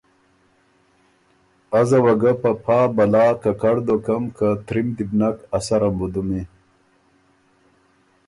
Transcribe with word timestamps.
ازه 1.79 1.97
وه 2.03 2.13
ګۀ 2.21 2.31
په 2.41 2.51
پا 2.63 2.79
بلا 2.95 3.27
ککړ 3.41 3.75
دوکم 3.87 4.23
که 4.37 4.47
ترِم 4.65 4.87
دی 4.95 5.03
بو 5.09 5.15
نک، 5.19 5.37
ا 5.57 5.59
سرم 5.65 5.93
بُو 5.97 6.07
دُمی۔ 6.13 6.41